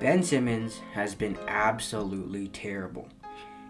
Ben 0.00 0.22
Simmons 0.22 0.80
has 0.94 1.14
been 1.14 1.36
absolutely 1.46 2.48
terrible. 2.48 3.06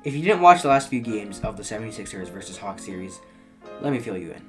If 0.04 0.14
you 0.14 0.22
didn't 0.22 0.42
watch 0.42 0.62
the 0.62 0.68
last 0.68 0.88
few 0.88 1.00
games 1.00 1.40
of 1.40 1.56
the 1.56 1.64
76ers 1.64 2.28
versus 2.28 2.56
Hawks 2.56 2.84
series, 2.84 3.20
let 3.80 3.92
me 3.92 3.98
fill 3.98 4.16
you 4.16 4.30
in. 4.30 4.46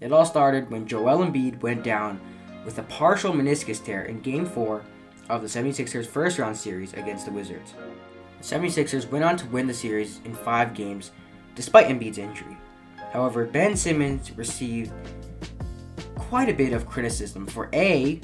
It 0.00 0.12
all 0.12 0.24
started 0.24 0.70
when 0.70 0.86
Joel 0.86 1.26
Embiid 1.26 1.60
went 1.60 1.82
down 1.82 2.20
with 2.64 2.78
a 2.78 2.84
partial 2.84 3.32
meniscus 3.32 3.84
tear 3.84 4.04
in 4.04 4.20
Game 4.20 4.46
4 4.46 4.84
of 5.28 5.42
the 5.42 5.48
76ers 5.48 6.06
first 6.06 6.38
round 6.38 6.56
series 6.56 6.92
against 6.92 7.26
the 7.26 7.32
Wizards. 7.32 7.74
The 8.38 8.44
76ers 8.44 9.10
went 9.10 9.24
on 9.24 9.36
to 9.38 9.46
win 9.48 9.66
the 9.66 9.74
series 9.74 10.20
in 10.24 10.34
five 10.34 10.72
games 10.72 11.10
despite 11.56 11.88
Embiid's 11.88 12.18
injury. 12.18 12.56
However, 13.12 13.44
Ben 13.44 13.76
Simmons 13.76 14.30
received 14.36 14.92
quite 16.14 16.48
a 16.48 16.54
bit 16.54 16.72
of 16.72 16.86
criticism 16.86 17.44
for 17.44 17.68
A, 17.72 18.20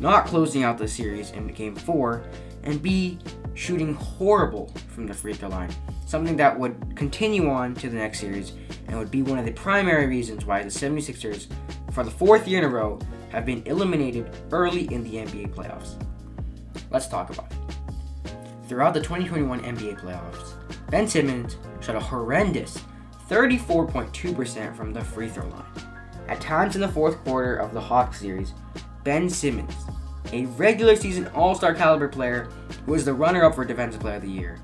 not 0.00 0.26
closing 0.26 0.64
out 0.64 0.78
the 0.78 0.88
series 0.88 1.30
in 1.30 1.46
Game 1.48 1.76
4, 1.76 2.24
and 2.64 2.82
B, 2.82 3.18
shooting 3.54 3.94
horrible 3.94 4.72
from 4.88 5.06
the 5.06 5.14
free 5.14 5.34
throw 5.34 5.50
line, 5.50 5.70
something 6.06 6.36
that 6.36 6.58
would 6.58 6.96
continue 6.96 7.48
on 7.48 7.74
to 7.74 7.88
the 7.88 7.96
next 7.96 8.20
series 8.20 8.52
and 8.88 8.98
would 8.98 9.10
be 9.10 9.22
one 9.22 9.38
of 9.38 9.44
the 9.44 9.52
primary 9.52 10.06
reasons 10.06 10.44
why 10.44 10.62
the 10.62 10.68
76ers, 10.68 11.46
for 11.92 12.02
the 12.02 12.10
fourth 12.10 12.48
year 12.48 12.58
in 12.58 12.64
a 12.64 12.68
row, 12.68 12.98
have 13.28 13.46
been 13.46 13.62
eliminated 13.66 14.28
early 14.50 14.92
in 14.92 15.04
the 15.04 15.16
NBA 15.16 15.54
playoffs. 15.54 16.02
Let's 16.90 17.06
talk 17.06 17.30
about 17.30 17.52
it. 17.52 18.34
Throughout 18.68 18.94
the 18.94 19.00
2021 19.00 19.60
NBA 19.60 20.00
playoffs, 20.00 20.54
Ben 20.90 21.06
Simmons 21.06 21.56
shot 21.80 21.96
a 21.96 22.00
horrendous 22.00 22.82
34.2% 23.28 24.76
from 24.76 24.92
the 24.92 25.00
free 25.00 25.28
throw 25.28 25.46
line. 25.48 25.64
At 26.28 26.40
times 26.40 26.74
in 26.74 26.80
the 26.80 26.88
fourth 26.88 27.22
quarter 27.24 27.56
of 27.56 27.72
the 27.72 27.80
Hawks 27.80 28.20
series, 28.20 28.54
Ben 29.04 29.30
Simmons, 29.30 29.74
a 30.32 30.46
regular 30.46 30.94
season 30.96 31.26
All 31.28 31.54
Star 31.54 31.74
caliber 31.74 32.08
player 32.08 32.48
who 32.84 32.92
was 32.92 33.04
the 33.04 33.14
runner 33.14 33.44
up 33.44 33.54
for 33.54 33.64
Defensive 33.64 34.00
Player 34.00 34.16
of 34.16 34.22
the 34.22 34.30
Year, 34.30 34.58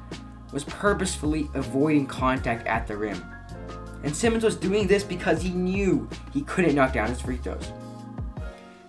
was 0.52 0.64
purposefully 0.64 1.48
avoiding 1.54 2.06
contact 2.06 2.66
at 2.66 2.86
the 2.86 2.96
rim. 2.96 3.24
And 4.02 4.14
Simmons 4.14 4.44
was 4.44 4.56
doing 4.56 4.86
this 4.86 5.02
because 5.02 5.42
he 5.42 5.50
knew 5.50 6.08
he 6.32 6.42
couldn't 6.42 6.74
knock 6.74 6.92
down 6.92 7.08
his 7.08 7.20
free 7.20 7.38
throws. 7.38 7.72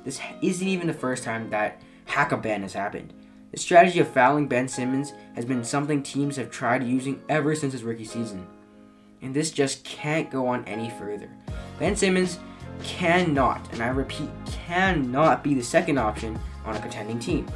This 0.03 0.19
isn't 0.41 0.67
even 0.67 0.87
the 0.87 0.93
first 0.93 1.23
time 1.23 1.49
that 1.49 1.81
hack 2.05 2.31
a 2.31 2.37
Ben 2.37 2.61
has 2.61 2.73
happened. 2.73 3.13
The 3.51 3.57
strategy 3.57 3.99
of 3.99 4.07
fouling 4.07 4.47
Ben 4.47 4.67
Simmons 4.67 5.13
has 5.35 5.45
been 5.45 5.63
something 5.63 6.03
teams 6.03 6.35
have 6.35 6.51
tried 6.51 6.83
using 6.83 7.21
ever 7.29 7.55
since 7.55 7.73
his 7.73 7.83
rookie 7.83 8.05
season. 8.05 8.45
And 9.21 9.33
this 9.33 9.51
just 9.51 9.83
can't 9.83 10.29
go 10.29 10.47
on 10.47 10.65
any 10.65 10.89
further. 10.91 11.29
Ben 11.79 11.95
Simmons 11.95 12.39
cannot, 12.83 13.67
and 13.73 13.81
I 13.81 13.87
repeat, 13.87 14.29
cannot 14.67 15.43
be 15.43 15.53
the 15.53 15.63
second 15.63 15.97
option 15.97 16.37
on 16.65 16.75
a 16.75 16.79
contending 16.79 17.19
team. 17.19 17.47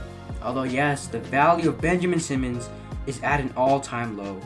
Although, 0.42 0.64
yes, 0.64 1.08
the 1.08 1.20
value 1.20 1.70
of 1.70 1.81
Benjamin 1.81 2.20
Simmons 2.20 2.70
is 3.06 3.22
at 3.22 3.42
an 3.42 3.53
all 3.58 3.81
time 3.81 4.18
low. 4.18 4.40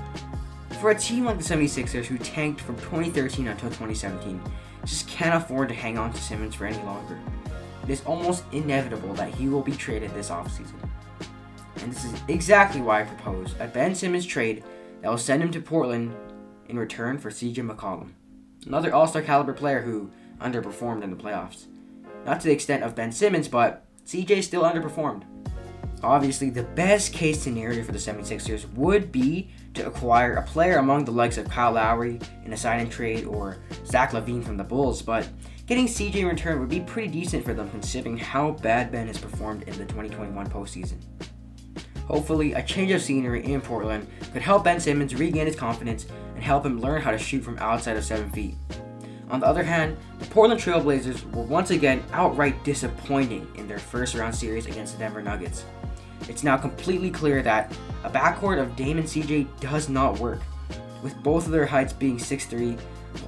For 0.81 0.89
a 0.89 0.99
team 0.99 1.25
like 1.25 1.37
the 1.37 1.43
76ers, 1.43 2.05
who 2.05 2.17
tanked 2.17 2.59
from 2.59 2.75
2013 2.77 3.47
until 3.47 3.69
2017, 3.69 4.41
just 4.83 5.07
can't 5.07 5.35
afford 5.35 5.69
to 5.69 5.75
hang 5.75 5.97
on 5.97 6.11
to 6.11 6.21
Simmons 6.21 6.55
for 6.55 6.65
any 6.65 6.83
longer. 6.83 7.19
It 7.83 7.91
is 7.91 8.03
almost 8.03 8.43
inevitable 8.51 9.13
that 9.13 9.33
he 9.33 9.47
will 9.47 9.61
be 9.61 9.71
traded 9.71 10.13
this 10.13 10.29
offseason. 10.29 10.73
And 11.77 11.91
this 11.91 12.03
is 12.03 12.19
exactly 12.27 12.81
why 12.81 13.01
I 13.01 13.05
propose 13.05 13.53
a 13.59 13.67
Ben 13.67 13.93
Simmons 13.93 14.25
trade 14.25 14.63
that 15.01 15.09
will 15.09 15.17
send 15.17 15.43
him 15.43 15.51
to 15.51 15.61
Portland 15.61 16.15
in 16.67 16.79
return 16.79 17.19
for 17.19 17.29
CJ 17.29 17.57
McCollum, 17.57 18.13
another 18.65 18.93
All 18.93 19.07
Star 19.07 19.21
caliber 19.21 19.53
player 19.53 19.81
who 19.81 20.09
underperformed 20.39 21.03
in 21.03 21.11
the 21.11 21.15
playoffs. 21.15 21.67
Not 22.25 22.41
to 22.41 22.47
the 22.47 22.53
extent 22.53 22.83
of 22.83 22.95
Ben 22.95 23.11
Simmons, 23.11 23.47
but 23.47 23.85
CJ 24.05 24.43
still 24.43 24.63
underperformed. 24.63 25.23
Obviously, 26.03 26.49
the 26.49 26.63
best 26.63 27.13
case 27.13 27.41
scenario 27.41 27.83
for 27.83 27.91
the 27.91 27.97
76ers 27.97 28.71
would 28.73 29.11
be 29.11 29.49
to 29.73 29.87
acquire 29.87 30.35
a 30.35 30.43
player 30.43 30.77
among 30.77 31.05
the 31.05 31.11
likes 31.11 31.37
of 31.37 31.49
Kyle 31.49 31.71
Lowry 31.71 32.19
in 32.43 32.53
a 32.53 32.57
sign 32.57 32.79
and 32.79 32.91
trade 32.91 33.25
or 33.25 33.57
Zach 33.85 34.11
LaVine 34.11 34.43
from 34.43 34.57
the 34.57 34.63
Bulls, 34.63 35.01
but 35.01 35.27
getting 35.65 35.87
CJ 35.87 36.15
in 36.15 36.27
return 36.27 36.59
would 36.59 36.69
be 36.69 36.81
pretty 36.81 37.07
decent 37.07 37.43
for 37.43 37.53
them 37.53 37.69
considering 37.71 38.17
how 38.17 38.51
bad 38.51 38.91
Ben 38.91 39.07
has 39.07 39.17
performed 39.17 39.63
in 39.63 39.77
the 39.77 39.85
2021 39.85 40.47
postseason. 40.49 40.97
Hopefully, 42.05 42.53
a 42.53 42.61
change 42.61 42.91
of 42.91 43.01
scenery 43.01 43.43
in 43.43 43.61
Portland 43.61 44.07
could 44.31 44.43
help 44.43 44.63
Ben 44.63 44.79
Simmons 44.79 45.15
regain 45.15 45.47
his 45.47 45.55
confidence 45.55 46.05
and 46.35 46.43
help 46.43 46.65
him 46.65 46.79
learn 46.79 47.01
how 47.01 47.09
to 47.09 47.17
shoot 47.17 47.43
from 47.43 47.57
outside 47.57 47.97
of 47.97 48.05
7 48.05 48.29
feet. 48.31 48.55
On 49.29 49.39
the 49.39 49.47
other 49.47 49.63
hand, 49.63 49.97
the 50.19 50.25
Portland 50.27 50.61
Trailblazers 50.61 51.29
were 51.33 51.43
once 51.43 51.71
again 51.71 52.03
outright 52.11 52.63
disappointing 52.63 53.47
in 53.55 53.67
their 53.67 53.79
first 53.79 54.15
round 54.15 54.35
series 54.35 54.67
against 54.67 54.93
the 54.93 54.99
Denver 54.99 55.21
Nuggets. 55.21 55.65
It's 56.29 56.43
now 56.43 56.57
completely 56.57 57.09
clear 57.09 57.41
that 57.41 57.75
a 58.03 58.09
backcourt 58.09 58.61
of 58.61 58.75
Dame 58.75 58.99
and 58.99 59.07
CJ 59.07 59.47
does 59.59 59.89
not 59.89 60.19
work, 60.19 60.41
with 61.01 61.21
both 61.23 61.45
of 61.45 61.51
their 61.51 61.65
heights 61.65 61.93
being 61.93 62.17
6'3, 62.17 62.79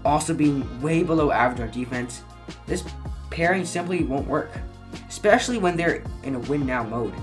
also 0.05 0.33
being 0.33 0.81
way 0.81 1.03
below 1.03 1.31
average 1.31 1.61
on 1.61 1.71
defense. 1.71 2.21
This 2.65 2.83
pairing 3.29 3.65
simply 3.65 4.03
won't 4.03 4.27
work, 4.27 4.51
especially 5.09 5.57
when 5.57 5.77
they're 5.77 6.03
in 6.23 6.35
a 6.35 6.39
win 6.39 6.65
now 6.65 6.83
mode. 6.83 7.13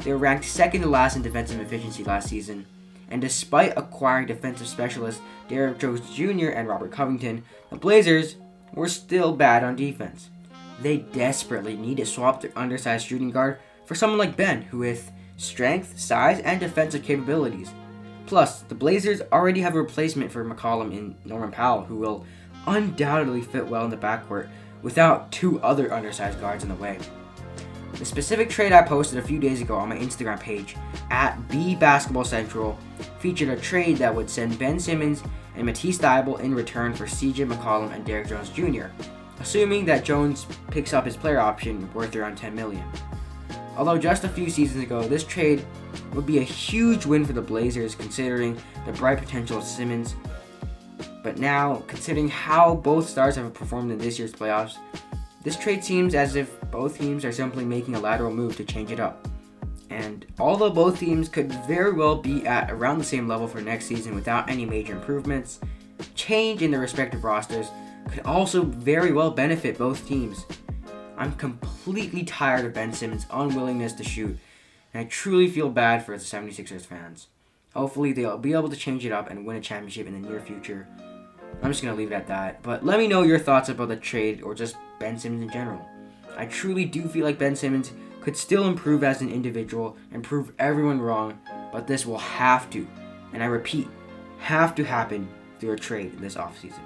They 0.00 0.12
were 0.12 0.18
ranked 0.18 0.44
second 0.44 0.82
to 0.82 0.88
last 0.88 1.16
in 1.16 1.22
defensive 1.22 1.60
efficiency 1.60 2.04
last 2.04 2.28
season, 2.28 2.66
and 3.10 3.20
despite 3.20 3.76
acquiring 3.76 4.26
defensive 4.26 4.66
specialists 4.66 5.20
Derrick 5.48 5.78
Jones 5.78 6.00
Jr. 6.14 6.48
and 6.48 6.68
Robert 6.68 6.92
Covington, 6.92 7.44
the 7.70 7.76
Blazers 7.76 8.36
were 8.72 8.88
still 8.88 9.34
bad 9.34 9.62
on 9.62 9.76
defense. 9.76 10.30
They 10.80 10.98
desperately 10.98 11.76
need 11.76 11.98
to 11.98 12.06
swap 12.06 12.40
their 12.40 12.50
undersized 12.56 13.06
shooting 13.06 13.30
guard 13.30 13.58
for 13.84 13.94
someone 13.94 14.18
like 14.18 14.36
Ben, 14.36 14.62
who 14.62 14.78
with 14.78 15.12
strength, 15.36 15.98
size, 15.98 16.40
and 16.40 16.60
defensive 16.60 17.04
capabilities. 17.04 17.70
Plus, 18.26 18.62
the 18.62 18.74
Blazers 18.74 19.20
already 19.32 19.60
have 19.60 19.74
a 19.74 19.82
replacement 19.82 20.32
for 20.32 20.44
McCollum 20.44 20.92
in 20.92 21.14
Norman 21.24 21.50
Powell, 21.50 21.84
who 21.84 21.96
will 21.96 22.24
undoubtedly 22.66 23.42
fit 23.42 23.66
well 23.66 23.84
in 23.84 23.90
the 23.90 23.96
backcourt 23.96 24.48
without 24.82 25.30
two 25.30 25.60
other 25.60 25.92
undersized 25.92 26.40
guards 26.40 26.62
in 26.62 26.68
the 26.68 26.74
way. 26.76 26.98
The 28.04 28.10
specific 28.10 28.50
trade 28.50 28.72
I 28.72 28.82
posted 28.82 29.18
a 29.18 29.22
few 29.22 29.38
days 29.38 29.62
ago 29.62 29.76
on 29.76 29.88
my 29.88 29.96
Instagram 29.96 30.38
page 30.38 30.76
at 31.10 31.38
bbasketballcentral 31.48 32.76
featured 33.18 33.48
a 33.48 33.56
trade 33.56 33.96
that 33.96 34.14
would 34.14 34.28
send 34.28 34.58
Ben 34.58 34.78
Simmons 34.78 35.22
and 35.56 35.64
Matisse 35.64 35.96
Thybulle 35.96 36.38
in 36.40 36.54
return 36.54 36.92
for 36.92 37.06
CJ 37.06 37.50
McCollum 37.50 37.94
and 37.94 38.04
Derrick 38.04 38.28
Jones 38.28 38.50
Jr., 38.50 38.88
assuming 39.40 39.86
that 39.86 40.04
Jones 40.04 40.46
picks 40.70 40.92
up 40.92 41.06
his 41.06 41.16
player 41.16 41.40
option 41.40 41.90
worth 41.94 42.14
around 42.14 42.36
10 42.36 42.54
million. 42.54 42.84
Although 43.74 43.96
just 43.96 44.24
a 44.24 44.28
few 44.28 44.50
seasons 44.50 44.84
ago, 44.84 45.08
this 45.08 45.24
trade 45.24 45.64
would 46.12 46.26
be 46.26 46.40
a 46.40 46.42
huge 46.42 47.06
win 47.06 47.24
for 47.24 47.32
the 47.32 47.40
Blazers 47.40 47.94
considering 47.94 48.54
the 48.84 48.92
bright 48.92 49.16
potential 49.16 49.56
of 49.56 49.64
Simmons. 49.64 50.14
But 51.22 51.38
now, 51.38 51.82
considering 51.86 52.28
how 52.28 52.74
both 52.74 53.08
stars 53.08 53.36
have 53.36 53.54
performed 53.54 53.90
in 53.90 53.96
this 53.96 54.18
year's 54.18 54.34
playoffs, 54.34 54.76
this 55.44 55.56
trade 55.56 55.84
seems 55.84 56.14
as 56.14 56.36
if 56.36 56.58
both 56.70 56.98
teams 56.98 57.24
are 57.24 57.30
simply 57.30 57.66
making 57.66 57.94
a 57.94 58.00
lateral 58.00 58.32
move 58.32 58.56
to 58.56 58.64
change 58.64 58.90
it 58.90 58.98
up. 58.98 59.28
And 59.90 60.26
although 60.40 60.70
both 60.70 60.98
teams 60.98 61.28
could 61.28 61.52
very 61.66 61.92
well 61.92 62.16
be 62.16 62.46
at 62.46 62.70
around 62.70 62.98
the 62.98 63.04
same 63.04 63.28
level 63.28 63.46
for 63.46 63.60
next 63.60 63.84
season 63.84 64.14
without 64.14 64.48
any 64.48 64.64
major 64.64 64.94
improvements, 64.94 65.60
change 66.14 66.62
in 66.62 66.70
their 66.70 66.80
respective 66.80 67.24
rosters 67.24 67.68
could 68.10 68.24
also 68.24 68.62
very 68.62 69.12
well 69.12 69.30
benefit 69.30 69.76
both 69.76 70.08
teams. 70.08 70.46
I'm 71.16 71.34
completely 71.34 72.24
tired 72.24 72.64
of 72.64 72.72
Ben 72.72 72.92
Simmons' 72.92 73.26
unwillingness 73.30 73.92
to 73.94 74.04
shoot, 74.04 74.38
and 74.92 75.04
I 75.04 75.04
truly 75.04 75.48
feel 75.48 75.68
bad 75.68 76.04
for 76.04 76.16
the 76.16 76.24
76ers 76.24 76.86
fans. 76.86 77.28
Hopefully, 77.74 78.12
they'll 78.12 78.38
be 78.38 78.52
able 78.54 78.68
to 78.70 78.76
change 78.76 79.04
it 79.04 79.12
up 79.12 79.30
and 79.30 79.44
win 79.44 79.56
a 79.56 79.60
championship 79.60 80.06
in 80.06 80.20
the 80.20 80.28
near 80.28 80.40
future. 80.40 80.88
I'm 81.62 81.70
just 81.70 81.82
gonna 81.82 81.96
leave 81.96 82.12
it 82.12 82.14
at 82.14 82.26
that. 82.28 82.62
But 82.62 82.84
let 82.84 82.98
me 82.98 83.06
know 83.06 83.22
your 83.22 83.38
thoughts 83.38 83.68
about 83.68 83.88
the 83.88 83.96
trade 83.96 84.42
or 84.42 84.54
just 84.54 84.76
Ben 84.98 85.18
Simmons 85.18 85.42
in 85.42 85.50
general. 85.50 85.88
I 86.36 86.46
truly 86.46 86.84
do 86.84 87.06
feel 87.08 87.24
like 87.24 87.38
Ben 87.38 87.56
Simmons 87.56 87.92
could 88.20 88.36
still 88.36 88.66
improve 88.66 89.04
as 89.04 89.20
an 89.20 89.30
individual 89.30 89.96
and 90.12 90.24
prove 90.24 90.52
everyone 90.58 91.00
wrong, 91.00 91.38
but 91.72 91.86
this 91.86 92.06
will 92.06 92.18
have 92.18 92.70
to, 92.70 92.86
and 93.32 93.42
I 93.42 93.46
repeat, 93.46 93.88
have 94.38 94.74
to 94.76 94.84
happen 94.84 95.28
through 95.58 95.72
a 95.72 95.78
trade 95.78 96.18
this 96.18 96.36
offseason. 96.36 96.80